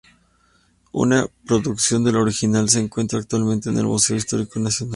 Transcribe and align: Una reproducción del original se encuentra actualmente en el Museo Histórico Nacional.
Una 0.93 1.21
reproducción 1.21 2.03
del 2.03 2.15
original 2.15 2.67
se 2.69 2.79
encuentra 2.79 3.19
actualmente 3.19 3.69
en 3.69 3.77
el 3.77 3.85
Museo 3.85 4.17
Histórico 4.17 4.59
Nacional. 4.59 4.89